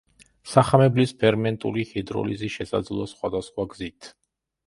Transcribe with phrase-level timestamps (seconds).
[0.51, 4.09] სახამებლის ფერმენტული ჰიდროლიზი შესაძლოა სხვადასხვა გზით.